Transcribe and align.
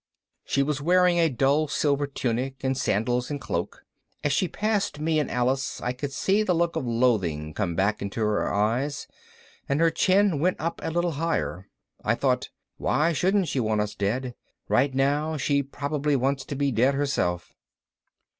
She 0.45 0.63
was 0.63 0.81
wearing 0.81 1.19
a 1.19 1.29
dull 1.29 1.67
silver 1.67 2.07
tunic 2.07 2.63
and 2.63 2.75
sandals 2.75 3.29
and 3.29 3.39
cloak. 3.39 3.85
As 4.23 4.33
she 4.33 4.47
passed 4.47 4.99
me 4.99 5.19
and 5.19 5.29
Alice 5.29 5.79
I 5.79 5.93
could 5.93 6.11
see 6.11 6.41
the 6.41 6.55
look 6.55 6.75
of 6.75 6.87
loathing 6.87 7.53
come 7.53 7.75
back 7.75 8.01
into 8.01 8.19
her 8.21 8.51
eyes, 8.51 9.05
and 9.69 9.79
her 9.79 9.91
chin 9.91 10.39
went 10.39 10.57
a 10.59 10.89
little 10.89 11.11
higher. 11.21 11.69
I 12.03 12.15
thought, 12.15 12.49
why 12.77 13.13
shouldn't 13.13 13.47
she 13.47 13.59
want 13.59 13.81
us 13.81 13.93
dead? 13.93 14.33
Right 14.67 14.91
now 14.95 15.37
she 15.37 15.61
probably 15.61 16.15
wants 16.15 16.45
to 16.45 16.55
be 16.55 16.71
dead 16.71 16.95
herself. 16.95 17.53